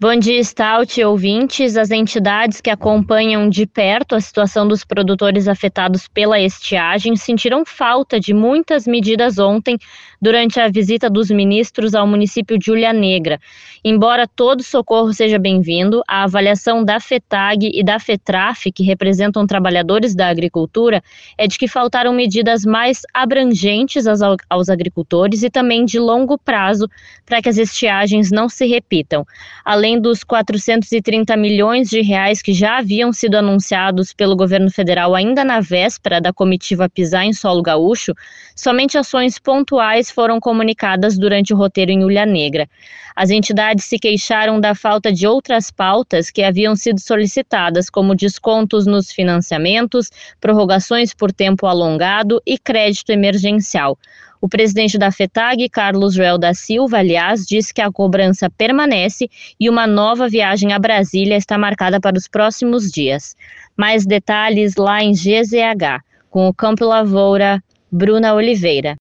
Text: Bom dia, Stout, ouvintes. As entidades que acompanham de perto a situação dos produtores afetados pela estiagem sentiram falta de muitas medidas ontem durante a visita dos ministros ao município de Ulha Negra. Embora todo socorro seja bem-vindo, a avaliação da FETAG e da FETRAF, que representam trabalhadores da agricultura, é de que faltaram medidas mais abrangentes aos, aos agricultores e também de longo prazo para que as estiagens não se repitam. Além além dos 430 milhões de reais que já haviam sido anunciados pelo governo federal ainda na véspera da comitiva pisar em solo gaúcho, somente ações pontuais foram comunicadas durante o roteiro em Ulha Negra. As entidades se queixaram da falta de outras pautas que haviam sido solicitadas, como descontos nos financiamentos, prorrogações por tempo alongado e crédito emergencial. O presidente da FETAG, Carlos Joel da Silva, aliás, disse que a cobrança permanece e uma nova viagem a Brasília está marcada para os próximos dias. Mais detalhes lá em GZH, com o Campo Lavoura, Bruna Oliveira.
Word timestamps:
Bom 0.00 0.14
dia, 0.14 0.40
Stout, 0.44 1.02
ouvintes. 1.02 1.76
As 1.76 1.90
entidades 1.90 2.60
que 2.60 2.70
acompanham 2.70 3.48
de 3.48 3.66
perto 3.66 4.14
a 4.14 4.20
situação 4.20 4.68
dos 4.68 4.84
produtores 4.84 5.48
afetados 5.48 6.06
pela 6.06 6.38
estiagem 6.38 7.16
sentiram 7.16 7.64
falta 7.66 8.20
de 8.20 8.32
muitas 8.32 8.86
medidas 8.86 9.40
ontem 9.40 9.76
durante 10.22 10.60
a 10.60 10.68
visita 10.68 11.10
dos 11.10 11.32
ministros 11.32 11.96
ao 11.96 12.06
município 12.06 12.56
de 12.56 12.70
Ulha 12.70 12.92
Negra. 12.92 13.40
Embora 13.84 14.28
todo 14.28 14.62
socorro 14.62 15.12
seja 15.12 15.36
bem-vindo, 15.36 16.00
a 16.06 16.22
avaliação 16.22 16.84
da 16.84 17.00
FETAG 17.00 17.68
e 17.74 17.82
da 17.82 17.98
FETRAF, 17.98 18.70
que 18.70 18.84
representam 18.84 19.48
trabalhadores 19.48 20.14
da 20.14 20.28
agricultura, 20.28 21.02
é 21.36 21.48
de 21.48 21.58
que 21.58 21.66
faltaram 21.66 22.12
medidas 22.12 22.64
mais 22.64 23.02
abrangentes 23.12 24.06
aos, 24.06 24.20
aos 24.48 24.68
agricultores 24.68 25.42
e 25.42 25.50
também 25.50 25.84
de 25.84 25.98
longo 25.98 26.38
prazo 26.38 26.88
para 27.26 27.42
que 27.42 27.48
as 27.48 27.58
estiagens 27.58 28.30
não 28.30 28.48
se 28.48 28.64
repitam. 28.64 29.26
Além 29.64 29.87
além 29.88 29.98
dos 29.98 30.22
430 30.22 31.34
milhões 31.34 31.88
de 31.88 32.02
reais 32.02 32.42
que 32.42 32.52
já 32.52 32.76
haviam 32.76 33.10
sido 33.10 33.36
anunciados 33.36 34.12
pelo 34.12 34.36
governo 34.36 34.70
federal 34.70 35.14
ainda 35.14 35.42
na 35.42 35.60
véspera 35.60 36.20
da 36.20 36.30
comitiva 36.30 36.90
pisar 36.90 37.24
em 37.24 37.32
solo 37.32 37.62
gaúcho, 37.62 38.12
somente 38.54 38.98
ações 38.98 39.38
pontuais 39.38 40.10
foram 40.10 40.38
comunicadas 40.38 41.16
durante 41.16 41.54
o 41.54 41.56
roteiro 41.56 41.90
em 41.90 42.04
Ulha 42.04 42.26
Negra. 42.26 42.68
As 43.16 43.30
entidades 43.30 43.86
se 43.86 43.98
queixaram 43.98 44.60
da 44.60 44.74
falta 44.74 45.10
de 45.10 45.26
outras 45.26 45.70
pautas 45.70 46.30
que 46.30 46.42
haviam 46.42 46.76
sido 46.76 47.00
solicitadas, 47.00 47.88
como 47.88 48.14
descontos 48.14 48.86
nos 48.86 49.10
financiamentos, 49.10 50.10
prorrogações 50.38 51.14
por 51.14 51.32
tempo 51.32 51.66
alongado 51.66 52.42
e 52.44 52.58
crédito 52.58 53.10
emergencial. 53.10 53.98
O 54.40 54.48
presidente 54.48 54.96
da 54.96 55.10
FETAG, 55.10 55.68
Carlos 55.68 56.14
Joel 56.14 56.38
da 56.38 56.54
Silva, 56.54 56.98
aliás, 56.98 57.44
disse 57.44 57.74
que 57.74 57.80
a 57.80 57.90
cobrança 57.90 58.48
permanece 58.48 59.28
e 59.58 59.68
uma 59.68 59.86
nova 59.86 60.28
viagem 60.28 60.72
a 60.72 60.78
Brasília 60.78 61.36
está 61.36 61.58
marcada 61.58 62.00
para 62.00 62.16
os 62.16 62.28
próximos 62.28 62.90
dias. 62.90 63.34
Mais 63.76 64.06
detalhes 64.06 64.76
lá 64.76 65.02
em 65.02 65.12
GZH, 65.12 66.02
com 66.30 66.48
o 66.48 66.54
Campo 66.54 66.84
Lavoura, 66.84 67.62
Bruna 67.90 68.32
Oliveira. 68.34 68.96